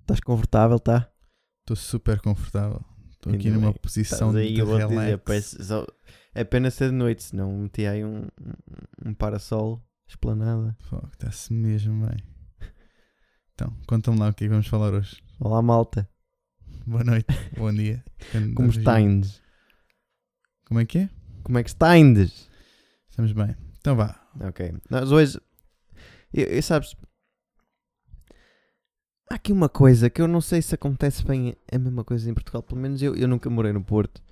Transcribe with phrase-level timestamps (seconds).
[0.00, 1.10] Estás confortável, tá?
[1.60, 2.80] Estou super confortável.
[3.10, 3.80] Estou aqui numa bem.
[3.82, 5.00] posição Estás aí, de eu vou te relax.
[5.04, 5.86] dizer, parece só-
[6.34, 8.22] é pena ser de noite, senão meti aí um,
[9.04, 10.76] um, parasol, esplanada.
[11.12, 12.18] Está-se mesmo bem.
[13.54, 15.16] Então, conta-me lá o que é que vamos falar hoje.
[15.40, 16.08] Olá, malta.
[16.88, 17.26] Boa noite,
[17.58, 18.04] bom dia.
[18.54, 19.42] Como estáindes?
[20.64, 21.10] Como é que é?
[21.42, 22.48] Como é que estáindes?
[23.10, 23.56] Estamos bem.
[23.80, 24.24] Então vá.
[24.40, 24.72] Ok.
[24.88, 25.40] Nós hoje.
[26.32, 26.94] Eu, eu sabes.
[29.28, 32.34] Há aqui uma coisa que eu não sei se acontece bem a mesma coisa em
[32.34, 32.62] Portugal.
[32.62, 34.22] Pelo menos eu, eu nunca morei no Porto.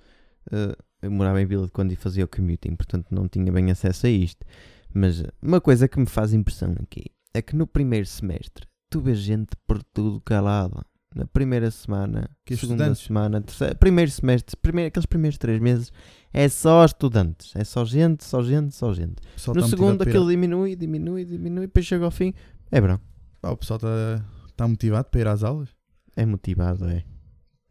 [0.49, 3.69] Eh, eu morava em Vila de quando e fazia o commuting, portanto não tinha bem
[3.69, 4.45] acesso a isto.
[4.93, 9.17] Mas uma coisa que me faz impressão aqui é que no primeiro semestre tu vês
[9.17, 10.85] gente por tudo calado.
[11.15, 13.03] Na primeira semana, Que segunda estudantes?
[13.05, 15.89] semana, terceira, primeiro semestre, primeiro, aqueles primeiros três meses
[16.33, 17.55] é só estudantes.
[17.55, 19.15] É só gente, só gente, só gente.
[19.55, 22.33] No segundo aquilo diminui, diminui, diminui, depois chega ao fim.
[22.69, 22.87] É bom.
[22.89, 22.99] a-
[23.39, 25.69] Pá, o pessoal está está motivado para ir às aulas?
[26.17, 27.03] É motivado, é.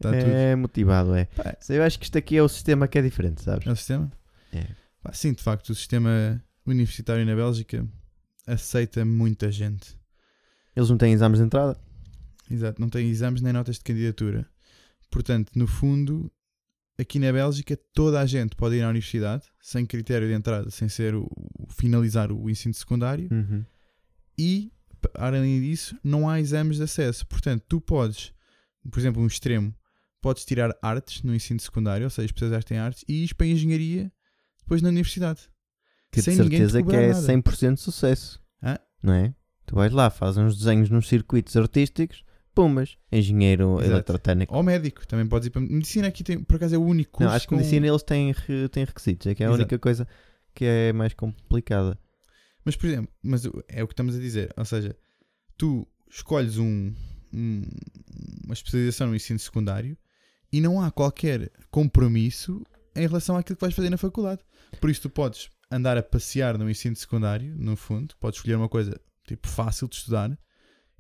[0.01, 0.15] Tudo.
[0.15, 1.27] é motivado, é.
[1.27, 3.67] Pá, Eu acho que isto aqui é o sistema que é diferente, sabes?
[3.67, 4.11] é o sistema?
[4.55, 4.65] É.
[5.03, 7.87] Pá, sim, de facto, o sistema universitário na Bélgica
[8.47, 9.99] aceita muita gente.
[10.75, 11.79] Eles não têm exames de entrada.
[12.51, 14.47] Exato, não tem exames nem notas de candidatura.
[15.11, 16.31] Portanto, no fundo,
[16.99, 20.89] aqui na Bélgica, toda a gente pode ir à universidade, sem critério de entrada, sem
[20.89, 21.29] ser o,
[21.71, 23.65] finalizar o ensino secundário, Uhum.
[24.39, 24.73] e,
[25.15, 27.27] além disso, não há exames de acesso.
[27.27, 28.33] Portanto, tu podes,
[28.91, 29.75] por exemplo, um extremo,
[30.21, 33.51] podes tirar artes no ensino secundário, ou seja, especializaste em artes, e ires para a
[33.51, 34.13] engenharia
[34.59, 35.43] depois na universidade.
[36.11, 37.21] Que de Sem te certeza que é nada.
[37.27, 38.41] 100% de sucesso.
[38.63, 38.79] Hã?
[39.03, 39.35] Não é?
[39.67, 42.23] Tu vais lá, fazes uns desenhos nos circuitos artísticos,
[42.55, 43.91] pumas, engenheiro Exato.
[43.93, 44.55] eletrotécnico.
[44.55, 45.61] Ou médico, também podes ir para.
[45.63, 47.29] Medicina aqui tem, por acaso, é o único curso.
[47.29, 49.27] Não, acho que com- medicina eles têm, re- têm requisitos.
[49.27, 49.63] É que é a Exato.
[49.63, 50.07] única coisa
[50.55, 51.99] que é mais complicada.
[52.65, 54.53] Mas, por exemplo, mas é o que estamos a dizer.
[54.57, 54.97] Ou seja,
[55.59, 56.93] tu escolhes um,
[57.33, 57.63] um-
[58.45, 59.97] uma especialização no ensino secundário
[60.53, 62.63] e não há qualquer compromisso
[62.97, 64.41] em relação àquilo que vais fazer na faculdade.
[64.81, 68.69] Por isso, tu podes andar a passear no ensino secundário, no fundo, podes escolher uma
[68.69, 70.39] coisa tipo fácil de estudar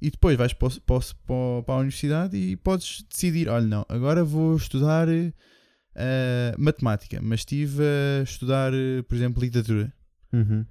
[0.04, 4.54] e depois vais para, para para a universidade e podes decidir: olha, não, agora vou
[4.54, 9.90] estudar eh, matemática, mas estive a estudar, eh, por exemplo, literatura.
[10.30, 10.66] Uhum.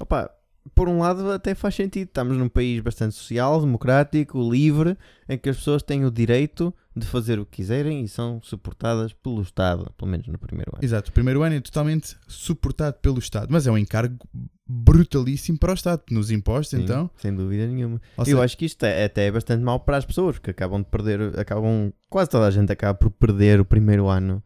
[0.00, 0.30] Opa,
[0.74, 2.08] por um lado até faz sentido.
[2.08, 4.96] Estamos num país bastante social, democrático, livre,
[5.28, 9.12] em que as pessoas têm o direito de fazer o que quiserem e são suportadas
[9.12, 10.84] pelo Estado, pelo menos no primeiro ano.
[10.84, 14.18] Exato, o primeiro ano é totalmente suportado pelo Estado, mas é um encargo
[14.66, 17.10] brutalíssimo para o Estado, nos impostos, Sim, então.
[17.16, 18.00] Sem dúvida nenhuma.
[18.16, 20.50] Ou Eu seja, acho que isto é, até é bastante mau para as pessoas, que
[20.50, 24.42] acabam de perder, acabam, quase toda a gente acaba por perder o primeiro ano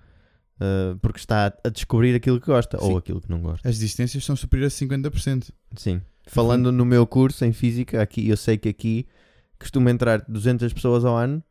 [0.61, 2.85] uh, porque está a descobrir aquilo que gosta Sim.
[2.85, 3.69] ou aquilo que não gosta.
[3.69, 5.51] as desistências são superiores a 50%.
[5.77, 6.01] Sim.
[6.27, 9.07] Falando no meu curso em física, aqui eu sei que aqui
[9.59, 11.43] costuma entrar 200 pessoas ao ano,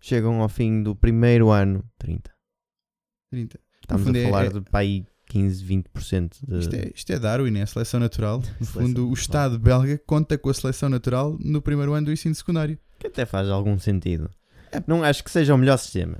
[0.00, 2.30] chegam ao fim do primeiro ano 30.
[3.30, 3.58] 30.
[3.80, 6.58] Estamos a é- falar é- de aí 15, 20% de.
[6.58, 8.38] Isto, é, isto é Darwin, é a seleção natural.
[8.38, 9.14] No Seleção fundo, o natural.
[9.14, 12.78] Estado belga conta com a seleção natural no primeiro ano do ensino secundário.
[12.98, 14.30] Que até faz algum sentido.
[14.72, 14.82] É.
[14.86, 16.18] Não acho que seja o melhor sistema,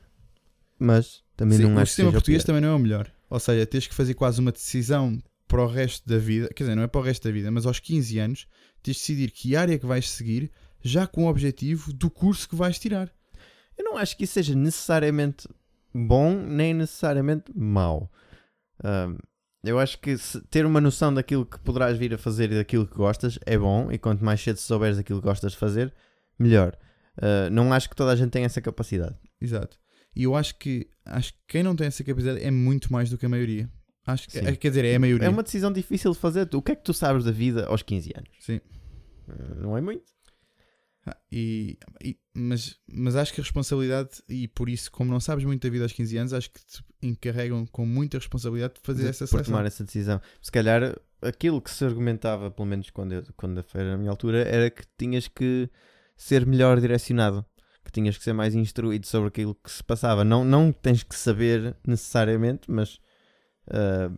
[0.79, 2.47] mas também Sim, não o acho sistema que seja português pior.
[2.47, 3.11] também não é o melhor.
[3.29, 6.49] Ou seja, tens que fazer quase uma decisão para o resto da vida.
[6.55, 8.47] Quer dizer, não é para o resto da vida, mas aos 15 anos
[8.83, 10.51] tens de decidir que área que vais seguir,
[10.83, 13.11] já com o objetivo do curso que vais tirar.
[13.77, 15.49] Eu não acho que isso seja necessariamente
[15.95, 18.11] bom nem necessariamente mau.
[18.83, 19.17] Ahm,
[19.65, 22.87] eu acho que se- ter uma noção daquilo que poderás vir a fazer e daquilo
[22.87, 25.93] que gostas é bom, e quanto mais cedo souberes daquilo que gostas de fazer,
[26.39, 26.77] melhor.
[27.21, 29.17] Ah, não acho que toda a gente tenha essa capacidade.
[29.41, 29.79] Exato.
[30.17, 33.19] E eu acho que, acho que quem não tem essa capacidade é muito mais do
[33.19, 33.71] que a maioria.
[34.07, 34.47] Acho que, Sim.
[34.47, 35.27] é- quer dizer, é a maioria.
[35.27, 36.49] É uma decisão difícil de fazer.
[36.55, 38.31] O que é que tu sabes da vida aos 15 anos?
[38.41, 38.61] Sim.
[39.29, 40.05] Ah, não é muito.
[41.07, 45.45] Ah, E, e- mas, mas acho que a responsabilidade, e por isso, como não sabes
[45.45, 49.03] muito da vida aos 15 anos, acho que te encarregam com muita responsabilidade de fazer
[49.05, 49.53] de- essa seleção.
[49.53, 50.21] tomar essa decisão.
[50.41, 54.43] Se calhar aquilo que se argumentava, pelo menos quando, eu, quando foi na minha altura,
[54.49, 55.69] era que tinhas que
[56.17, 57.45] ser melhor direcionado,
[57.97, 60.25] tinhas que ser mais instruído sobre aquilo que se passava.
[60.25, 63.01] Não, não tens que saber necessariamente, mas
[63.71, 64.11] ah,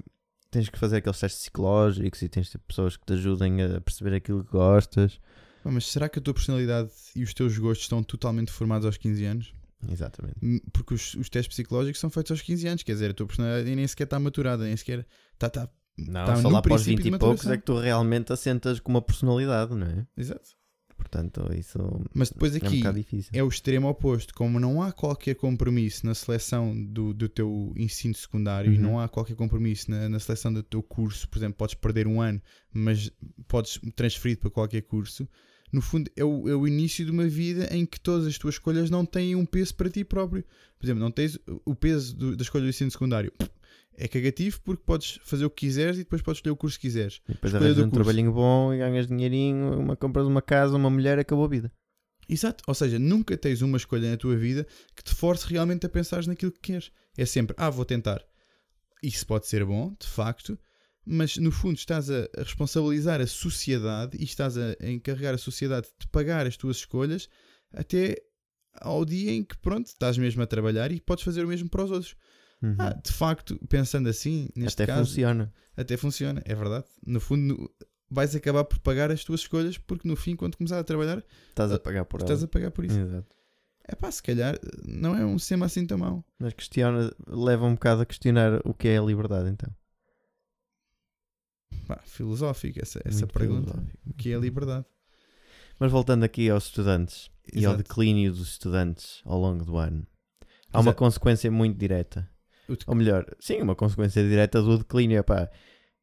[0.51, 3.81] tens que fazer aqueles testes psicológicos e tens de ter pessoas que te ajudem a
[3.81, 5.21] perceber aquilo que gostas.
[5.65, 9.25] Mas será que a tua personalidade e os teus gostos estão totalmente formados aos 15
[9.25, 9.55] anos?
[9.91, 10.37] Exatamente.
[10.43, 13.27] Hum, Porque os, os testes psicológicos são feitos aos 15 anos, quer dizer, a tua
[13.27, 15.51] personalidade nem sequer está maturada, nem sequer está.
[15.51, 17.79] Tá, Não, Tá só lá para os princípio 20 de e poucos é que tu
[17.79, 20.07] realmente assentas com uma personalidade, não é?
[20.17, 20.58] Exato.
[21.11, 21.79] Portanto isso
[22.15, 23.31] Mas depois é um aqui bocado difícil.
[23.35, 24.35] é o extremo oposto.
[24.35, 28.83] Como não há qualquer compromisso na seleção do, do teu ensino secundário, e Uhum.
[28.83, 32.21] não há qualquer compromisso na, na seleção do teu curso, por exemplo, podes perder um
[32.21, 32.41] ano,
[32.73, 33.11] mas
[33.47, 35.27] podes transferir para qualquer curso.
[35.73, 38.55] No fundo, é o, é o início de uma vida em que todas as tuas
[38.55, 40.43] escolhas não têm um peso para ti próprio.
[40.79, 43.33] Por exemplo, não tens o peso do- da escolha do ensino secundário.
[44.01, 46.87] É cagativo porque podes fazer o que quiseres e depois podes escolher o curso que
[46.87, 47.21] quiseres.
[47.29, 51.19] E depois arranjas um trabalhinho bom e ganhas dinheirinho, uma, compras uma casa, uma mulher,
[51.19, 51.73] acabou a vida.
[52.29, 52.63] Exato.
[52.67, 56.25] Ou seja, nunca tens uma escolha na tua vida que te force realmente a pensar
[56.27, 56.93] naquilo que queres.
[57.17, 58.23] É sempre, ah, vou tentar.
[59.03, 60.59] Isso pode ser bom, de facto,
[61.09, 65.39] mas no fundo estás a a responsabilizar a sociedade e estás a a encarregar a
[65.39, 67.29] sociedade de pagar as tuas escolhas
[67.73, 68.17] até
[68.81, 71.85] ao dia em que, pronto, estás mesmo a trabalhar e podes fazer o mesmo para
[71.85, 72.15] os outros.
[72.63, 72.75] Uhum.
[72.79, 75.53] Ah, de facto, pensando assim, neste Até caso, funciona.
[75.77, 76.85] até funciona, é verdade.
[77.07, 77.71] No fundo, no-
[78.11, 81.71] vais acabar por pagar as tuas escolhas porque no fim, quando começar a trabalhar, Estás
[81.73, 82.99] a pagar por estás a pagar por isso.
[82.99, 83.27] Exato.
[83.91, 86.25] É pá, se calhar não é um sistema assim tão mau.
[86.39, 89.71] Mas questiona, leva um bocado a questionar o que é a liberdade, então.
[91.87, 93.71] Pá, filosófico essa, essa Muito pergunta.
[93.73, 93.99] filosófico.
[94.11, 94.85] O que é a liberdade?
[95.79, 97.79] Mas voltando aqui aos estudantes e ao Exato.
[97.89, 100.07] declínio dos estudantes ao longo do ano,
[100.73, 100.99] há uma Exato.
[100.99, 102.29] consequência muito direta.
[102.87, 105.19] Ou melhor, sim, uma consequência direta do declínio.
[105.19, 105.51] Epá,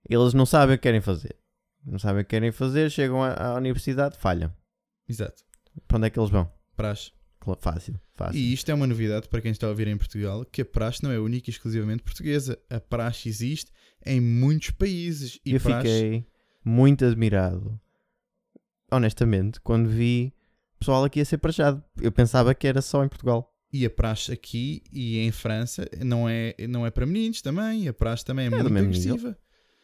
[0.09, 1.35] eles não sabem o que querem fazer.
[1.85, 4.51] Não sabem o que querem fazer, chegam à, à universidade, falham.
[5.07, 5.43] Exato.
[5.87, 6.51] Para onde é que eles vão?
[6.75, 7.11] Praxe.
[7.59, 8.39] Fácil, fácil.
[8.39, 11.03] E isto é uma novidade para quem está a ouvir em Portugal, que a praxe
[11.03, 12.57] não é única e exclusivamente portuguesa.
[12.69, 13.71] A praxe existe
[14.05, 15.39] em muitos países.
[15.45, 15.87] E eu praxe...
[15.87, 16.25] fiquei
[16.63, 17.79] muito admirado,
[18.91, 20.33] honestamente, quando vi
[20.79, 21.83] pessoal aqui a ser prachado.
[21.99, 23.51] Eu pensava que era só em Portugal.
[23.73, 27.87] E a praxe aqui e em França não é, não é para meninos também.
[27.87, 29.13] A praxe também é, do muito mesmo nível.
[29.13, 29.37] agressiva.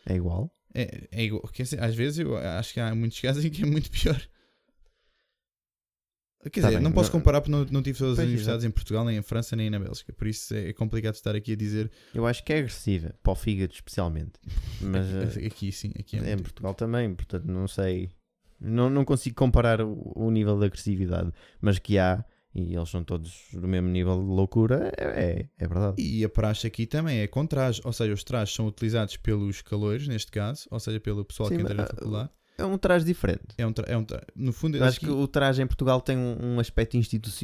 [0.05, 0.51] É igual.
[0.73, 1.41] É, é igual.
[1.51, 4.21] Quer dizer, às vezes eu acho que há muitos casos em que é muito pior.
[6.49, 8.71] Quer Tá dizer, bem, não posso comparar porque não, não tive todas as universidades em
[8.71, 10.11] Portugal, nem em França, nem na Bélgica.
[10.11, 11.91] Por isso é é complicado estar aqui a dizer.
[12.13, 14.33] Eu acho que é agressiva, para o fígado especialmente.
[14.81, 15.05] Mas
[15.37, 18.11] eh, aqui sim, aqui é, em Portugal também, portanto não sei.
[18.59, 22.23] Não, não consigo comparar o, o nível de agressividade, mas que há,
[22.53, 26.01] e eles são todos do mesmo nível de loucura, é, é, é verdade.
[26.01, 29.61] E a praxe aqui também é com traje, ou seja, os trajes são utilizados pelos
[29.61, 32.29] calores, neste caso, ou seja, pelo pessoal Sim, que entra mas, na ah, faculdade.
[32.61, 33.41] É um traje diferente.
[33.57, 35.99] É um, tra- é um tra- No fundo, Eu acho que o traje em Portugal
[35.99, 36.95] tem um, um aspecto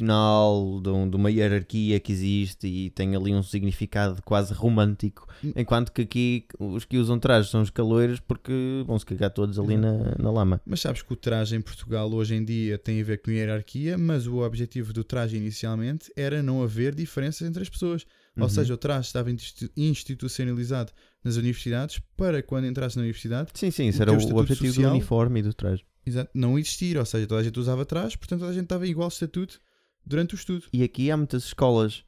[0.08, 5.26] institucional, de, um- de uma hierarquia que existe e tem ali um significado quase romântico,
[5.44, 5.52] Hum.
[5.54, 9.58] enquanto que aqui os que usam trajes são os caloiros porque vão se cagar todos
[9.58, 10.60] ali na, na lama.
[10.66, 13.96] Mas sabes que o traje em Portugal hoje em dia tem a ver com hierarquia,
[13.96, 18.04] mas o objetivo do traje inicialmente era não haver diferenças entre as pessoas.
[18.38, 18.48] Ou Uhum.
[18.48, 20.92] seja, o traje estava institu- institucionalizado
[21.24, 24.90] nas universidades para quando entrasse na universidade Sim, sim, isso o era o, objetivo social-
[24.90, 25.84] do uniforme e do traje.
[26.06, 26.96] exato, não existir.
[26.96, 29.60] Ou seja, toda a gente usava traje, portanto toda a gente estava em igual estatuto
[30.06, 30.64] durante o estudo.
[30.72, 32.04] E aqui há muitas escolas,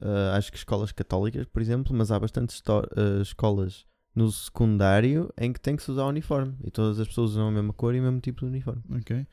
[0.00, 3.84] ah, acho que escolas católicas, por exemplo, mas há bastantes ah, escolas
[4.14, 7.50] no secundário em que tem que se usar uniforme e todas as pessoas usam a
[7.50, 8.82] mesma cor e o mesmo tipo de uniforme.
[8.90, 9.26] Ok.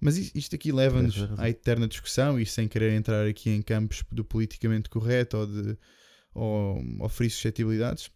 [0.00, 4.04] Mas is- isto aqui leva-nos à eterna discussão e sem querer entrar aqui em campos
[4.12, 5.76] do politicamente correto ou de
[6.34, 8.10] ou, ou ferir suscetibilidades.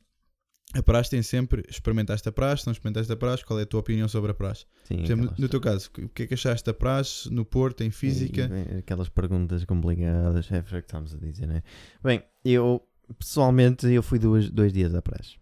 [0.75, 3.81] A praxe tem sempre experimentaste a praxe, não experimentaste a praxe, qual é a tua
[3.81, 4.65] opinião sobre a praxe?
[4.85, 7.83] Sim, Por exemplo, no teu caso, o que é que achaste da praxe no Porto,
[7.83, 8.43] em E- física?
[8.45, 11.63] e vem aquelas perguntas complicadas, é o que estamos a dizer, né?
[12.03, 12.81] Bem, eu
[13.19, 15.37] pessoalmente eu fui dois, dois dias à praxe.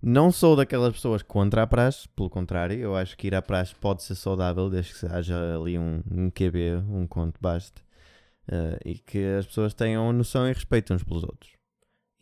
[0.00, 3.74] Não sou daquelas pessoas contra a praxe, pelo contrário, eu acho que ir à praxe
[3.74, 7.82] pode ser saudável desde que haja ali um, um QB, um conto baste,
[8.48, 11.50] eh, e que as pessoas tenham noção e respeito uns pelos outros.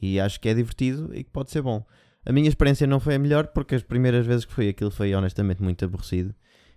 [0.00, 1.84] E acho que é divertido e que pode ser bom.
[2.24, 5.14] A minha experiência não foi a melhor porque as primeiras vezes que fui aquilo foi
[5.14, 6.34] honestamente muito aborrecido.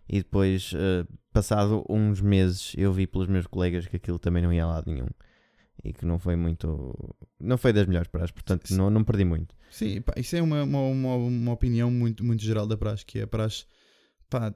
[0.08, 4.52] E depois, eh, passado uns meses, eu vi pelos meus colegas que aquilo também não
[4.52, 5.08] ia a lado nenhum.
[5.84, 7.16] E que não foi muito.
[7.40, 8.78] Não foi das melhores praxes, portanto Sim.
[8.78, 9.56] não, não perdi muito.
[9.72, 13.24] Sim, pá, isso é uma, uma, uma, opinião muito, muito geral da praxe, que é
[13.24, 13.66] a praxe
[14.30, 14.54] pá,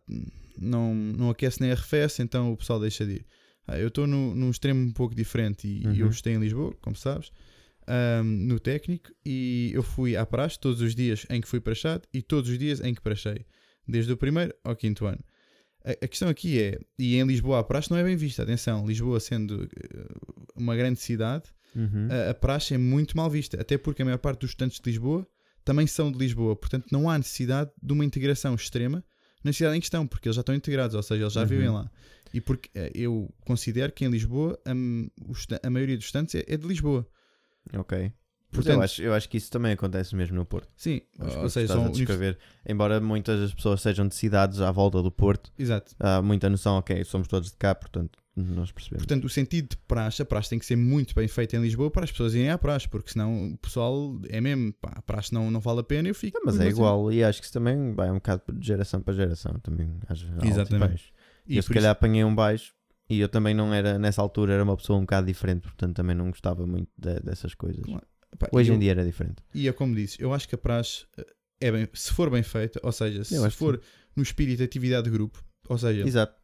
[0.58, 3.26] não, não aquece nem arrefece, então o pessoal deixa de ir.
[3.66, 5.96] Ah, eu estou num extremo um pouco diferente e Uhum.
[5.96, 7.32] eu estou em Lisboa, como sabes,
[7.88, 12.04] ahm, no técnico, e eu fui à praxe todos os dias em que fui praxado
[12.14, 13.46] e todos os dias em que praxei,
[13.88, 15.24] desde o primeiro ao quinto ano.
[15.86, 18.86] A, a questão aqui é, e em Lisboa a praxe não é bem vista, atenção,
[18.88, 20.06] Lisboa sendo eh,
[20.56, 21.44] uma grande cidade,
[21.76, 22.08] Uhum.
[22.12, 24.88] a, a praxe é muito mal vista, até porque a maior parte dos estudantes de
[24.90, 25.28] Lisboa
[25.66, 29.04] também são de Lisboa, portanto não há necessidade de uma integração extrema
[29.44, 31.48] na cidade em questão, porque eles já estão integrados, ou seja, eles já Uhum.
[31.48, 31.92] vivem lá.
[32.34, 34.72] E porque eh, eu considero que em Lisboa a,
[35.28, 37.06] o estu- a maioria dos estudantes é, é de Lisboa.
[37.74, 38.12] Ok.
[38.56, 40.70] Mas eu, acho, eu acho que isso também acontece mesmo no Porto.
[40.76, 44.72] sim, Acho que estás são a descrever, embora muitas das pessoas sejam de cidades à
[44.72, 45.96] volta do Porto, Exato.
[46.00, 49.06] há muita noção, ok, somos todos de cá, portanto, nós percebemos.
[49.06, 51.92] Portanto, o sentido de praxe, a praxe tem que ser muito bem feita em Lisboa
[51.92, 55.34] para as pessoas irem à praxe, porque senão o pessoal é mesmo, pá, a praxe
[55.34, 56.38] não, não vale a pena, eu fico.
[56.40, 59.14] Não, mas é igual, e acho que isso também vai um bocado de geração para
[59.14, 61.14] geração, também às e Exatamente.
[61.46, 62.74] E eu se calhar apanhei um baixo
[63.10, 66.16] e eu também não era, nessa altura, era uma pessoa um bocado diferente, portanto também
[66.16, 67.84] não gostava muito de- dessas coisas.
[67.84, 68.08] Claro.
[68.52, 69.44] Hoje eu- em dia era diferente.
[69.54, 71.26] E é como disse, eu acho que a praxe eh,
[71.62, 73.82] é bem, se for bem feita, ou seja, se for
[74.16, 76.36] no espírito de atividade de grupo, ou seja, Exato.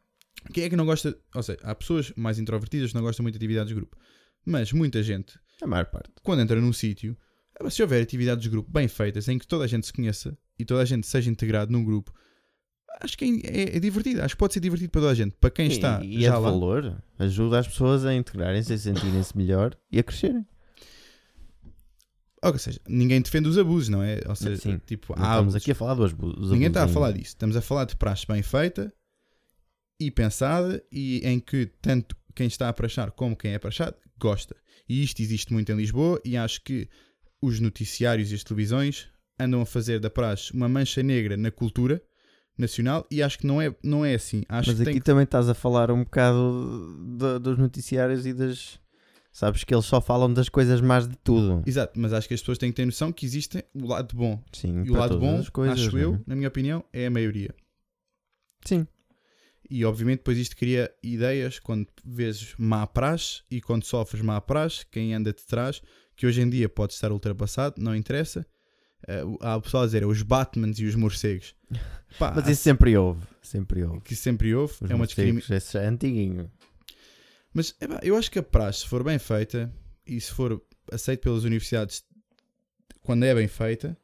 [0.52, 3.34] quem é que não gosta, ou seja, há pessoas mais introvertidas que não gostam muito
[3.34, 3.96] de atividades de grupo,
[4.44, 6.10] mas muita gente, A maior parte.
[6.22, 7.16] quando entra num sítio,
[7.70, 10.64] se houver atividades de grupo bem feitas, em que toda a gente se conheça e
[10.64, 12.12] toda a gente seja integrado num grupo,
[13.02, 15.36] acho que é, é- é divertido, acho que pode ser divertido para toda a gente,
[15.38, 16.50] para quem está e, e é já de lá.
[16.50, 20.46] valor, ajuda as pessoas a integrarem-se, a sentirem-se melhor e a crescerem.
[22.42, 24.20] Ou seja, ninguém defende os abusos, não é?
[24.26, 24.78] Ou seja, Sim.
[24.86, 25.56] tipo, há estamos abusos.
[25.56, 26.50] aqui a falar dos abusos.
[26.50, 27.26] Ninguém está a falar disso.
[27.28, 28.92] Estamos a falar de praxe bem feita
[30.00, 34.56] e pensada e em que tanto quem está a praxar como quem é praxado gosta.
[34.88, 36.88] E isto existe muito em Lisboa e acho que
[37.42, 42.02] os noticiários e as televisões andam a fazer da praxe uma mancha negra na cultura
[42.56, 44.42] nacional e acho que não é, não é assim.
[44.48, 45.04] Acho Mas que aqui que...
[45.04, 48.78] também estás a falar um bocado do- dos noticiários e das.
[49.32, 51.62] Sabes que eles só falam das coisas más de tudo.
[51.66, 54.42] Exato, mas acho que as pessoas têm que ter noção que existe o lado bom.
[54.52, 56.02] Sim, E o lado bom, as coisas, acho é?
[56.04, 57.54] eu, na minha opinião, é a maioria.
[58.64, 58.86] Sim.
[59.70, 64.84] E obviamente depois isto cria ideias quando vês má praxe e quando sofres má praxe,
[64.90, 65.80] quem anda de trás,
[66.16, 68.44] que hoje em dia pode estar ultrapassado, não interessa.
[69.06, 71.54] Eh, há o pessoal a dizer os Batmans e os morcegos.
[72.18, 73.24] Pá, Mas isso sempre houve.
[73.40, 74.00] Sempre houve.
[74.00, 75.80] que sempre houve, Os é uma discriminação.
[75.80, 76.50] é antiguinho.
[77.52, 79.72] Mas epá, eu acho que a praxe, se for bem feita
[80.06, 82.04] e se for aceito pelas universidades
[83.02, 83.96] quando é bem feita,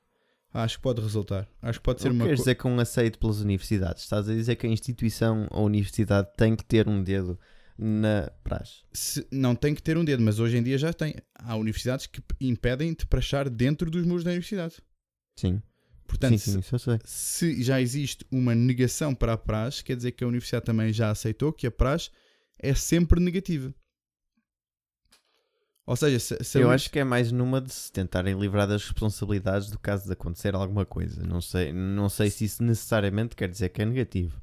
[0.53, 1.49] acho que pode resultar.
[1.63, 4.03] Acho que pode ser Não uma queres co- dizer que um aceito pelas universidades.
[4.05, 7.39] Estás a dizer que a instituição ou universidade tem que ter um dedo
[7.79, 8.83] na praxe.
[8.93, 11.15] se- não tem que ter um dedo, mas hoje em dia já tem.
[11.35, 14.77] Há universidades que impedem de praxar dentro dos muros da universidade.
[15.39, 15.61] Sim.
[16.07, 20.27] Portanto, sim, sim, se já existe uma negação para a praxe, quer dizer que a
[20.29, 22.11] universidade também já aceitou que a praxe
[22.59, 23.73] é sempre negativa.
[25.87, 28.83] Ou seja, se, se Eu acho que é mais numa de se tentarem livrar das
[28.83, 31.23] responsabilidades do caso de acontecer alguma coisa.
[31.25, 34.41] Não sei, não sei se isso necessariamente quer dizer que é negativo.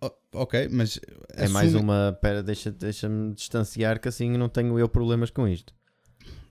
[0.00, 2.16] O- ok, mas É mais uma.
[2.20, 5.74] Pera, deixa- deixa-me distanciar que assim não tenho eu problemas com isto.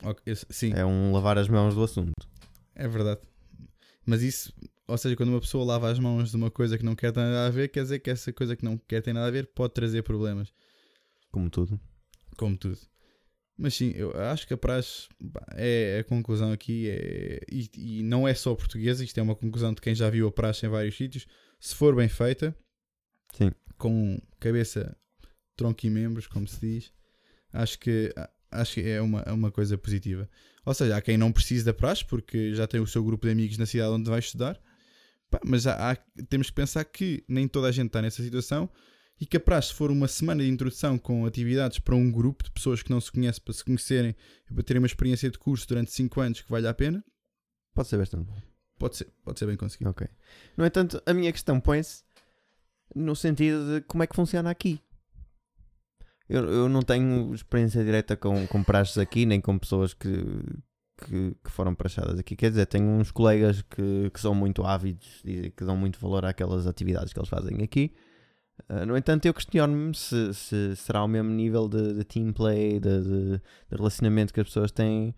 [0.04, 2.12] Ok, esse- sim, É um lavar as mãos do assunto.
[2.76, 3.22] é verdade.
[4.06, 4.52] Mas isso,
[4.88, 7.20] ou seja, quando uma pessoa lava as mãos de uma coisa que não quer ter
[7.22, 9.48] nada a ver, quer dizer que essa coisa que não quer ter nada a ver
[9.54, 10.52] pode trazer problemas.
[11.32, 11.80] Como tudo.
[12.38, 12.78] Como tudo.
[13.58, 17.70] Mas sim, eu acho que a praxe pá, é a conclusão aqui é, e,
[18.00, 20.66] e não é só portuguesa, isto é uma conclusão de quem já viu a praxe
[20.66, 21.28] em vários sítios.
[21.60, 22.56] Se for bem feita,
[23.34, 23.52] Sim.
[23.78, 24.96] com cabeça,
[25.56, 26.92] tronco e membros, como se diz,
[27.54, 28.12] acho que,
[28.50, 30.28] acho que é uma, é uma coisa positiva.
[30.66, 33.32] Ou seja, há quem não precise da praxe porque já tem o seu grupo de
[33.34, 34.60] amigos na cidade onde vai estudar,
[35.30, 35.96] Pá, mas há- há-
[36.30, 38.70] temos que pensar que nem toda a gente está nessa situação
[39.22, 42.44] e que a praxe se for uma semana de introdução com atividades para um grupo
[42.44, 44.16] de pessoas que não se conhecem para se conhecerem
[44.50, 47.06] e para terem uma experiência de curso durante 5 anos que vale a pena,
[47.74, 48.36] Pode ser bastante bom.
[48.78, 49.92] pode ser, pode ser bem conseguido.
[49.92, 50.08] Ok.
[50.58, 52.04] No entanto, a minha questão põe-se
[52.94, 54.82] no sentido de como é que funciona aqui.
[56.28, 60.10] Eu, eu não tenho experiência direta com, com praxes aqui, nem com pessoas que,
[60.98, 62.36] que, que foram praxadas aqui.
[62.36, 66.26] Quer dizer, tenho uns colegas que, que são muito ávidos e que dão muito valor
[66.26, 67.94] àquelas atividades que eles fazem aqui.
[68.70, 72.80] Ah, no entanto, eu questiono-me se, se será o mesmo nível de, de team play,
[72.80, 75.16] de, de- de relacionamento que as pessoas têm.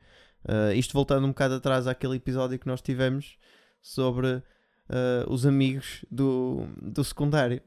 [0.47, 3.38] Ah, isto voltando um bocado atrás àquele episódio que nós tivemos
[3.81, 4.41] sobre
[4.89, 7.62] ah, os amigos do, do secundário.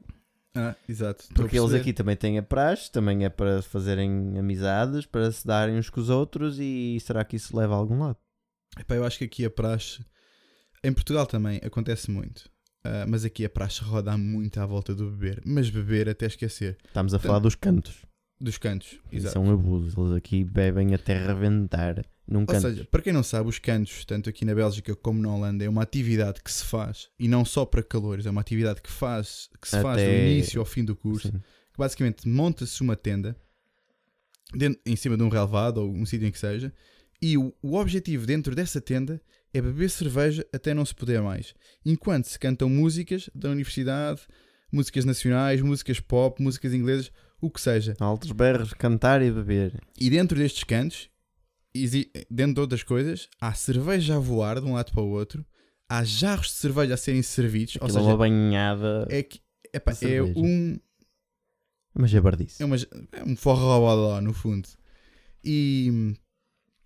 [0.55, 1.25] Ah, exato.
[1.35, 5.77] Porque eles aqui também têm a praxe, também é para fazerem amizades, para se darem
[5.77, 8.17] uns com os outros e será que isso leva a algum lado?
[8.79, 10.03] Epá, eu acho que aqui a praxe,
[10.83, 12.49] em Portugal também acontece muito,
[12.87, 16.77] Ah, mas aqui a praxe roda muito à volta do beber, mas beber até esquecer,
[16.85, 18.05] Estamos a falar dos cantos.
[18.39, 18.99] dos cantos.
[19.11, 19.37] Exato.
[19.37, 19.99] é um abuso.
[19.99, 22.61] Eles aqui bebem até reventar num Ou canto.
[22.61, 25.69] seja, para quem não sabe, os cantos, tanto aqui na Bélgica como na Holanda, é
[25.69, 29.49] uma atividade que se faz, e não só para calores, é uma atividade que, faz,
[29.61, 31.39] que se faz do Até- início ao fim do curso, Sim.
[31.39, 33.35] que basicamente monta-se uma tenda
[34.53, 36.71] dentro- em cima de um relevado ou um sítio em que seja,
[37.21, 39.19] e o, o objetivo dentro dessa tenda
[39.53, 41.53] é beber cerveja até não se poder mais,
[41.85, 44.21] enquanto se cantam músicas da universidade,
[44.71, 47.11] músicas nacionais, músicas pop, músicas inglesas,
[47.41, 47.95] o que seja.
[47.99, 49.79] Altos berros, cantar e beber.
[49.99, 51.09] E dentro destes cantos
[52.29, 55.45] dentro de outras coisas, há cerveja a voar de um lado para o outro,
[55.87, 59.07] há jarros de cerveja a serem servidos, ou Aquilo é seja, uma banhada.
[59.09, 59.39] é que
[60.01, 60.79] de é um
[61.93, 62.61] Uma jabardice.
[62.61, 64.67] é, uma, é um forró no fundo.
[65.43, 66.15] E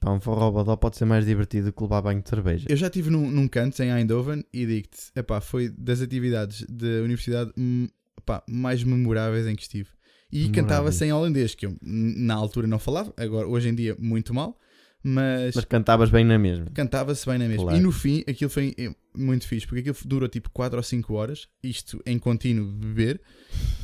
[0.01, 2.65] Pá, um forró pode ser mais divertido que levar banho de cerveja.
[2.67, 7.03] eu já estive num, num canto em Eindhoven e digo-te, epá, foi das atividades da
[7.03, 9.89] universidade hum, epá, mais memoráveis em que estive.
[10.31, 14.33] E cantava-se em holandês, que eu na altura não falava, agora hoje em dia muito
[14.33, 14.57] mal,
[15.03, 16.65] mas, Mas cantavas bem na mesma.
[16.73, 17.63] cantava-se bem na mesma.
[17.63, 17.77] Claro.
[17.77, 21.13] E no fim, aquilo foi eh, muito fixe, porque aquilo durou tipo 4 ou 5
[21.13, 23.21] horas, isto em contínuo de beber,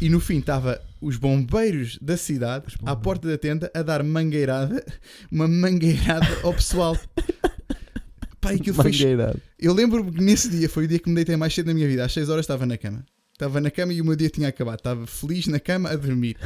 [0.01, 3.03] e no fim estava os bombeiros da cidade Os à bombeiros.
[3.03, 4.85] porta da tenda a dar mangueirada,
[5.31, 6.97] uma mangueirada ao pessoal.
[8.39, 8.91] Pá, aquilo foi
[9.59, 11.87] eu lembro-me que nesse dia foi o dia que me deitei mais cedo na minha
[11.87, 12.05] vida.
[12.05, 13.03] Às 6 horas estava na cama.
[13.33, 14.77] Estava na cama e o meu dia tinha acabado.
[14.77, 16.37] Estava feliz na cama a dormir.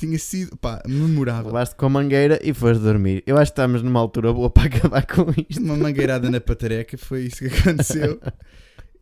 [0.00, 1.48] Tinha sido, pá, memorável.
[1.48, 3.22] Levaste com a mangueira e foste dormir.
[3.26, 5.62] Eu acho que estamos numa altura boa para acabar com isto.
[5.62, 8.18] Uma mangueirada na patareca, foi isso que aconteceu.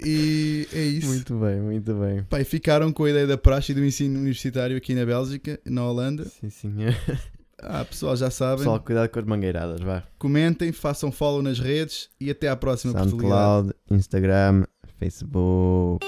[0.04, 1.06] E é isso.
[1.06, 2.26] Muito bem, muito bem.
[2.40, 5.84] E ficaram com a ideia da praxe e do ensino universitário aqui na Bélgica, na
[5.84, 6.24] Holanda.
[6.24, 6.96] Sim, senhor.
[7.60, 8.58] Ah, pessoal, já sabem.
[8.58, 10.02] Pessoal, cuidado com as mangueiradas, vá.
[10.18, 12.92] Comentem, façam follow nas redes e até à próxima.
[12.92, 14.64] SoundCloud, Instagram,
[14.98, 16.06] Facebook.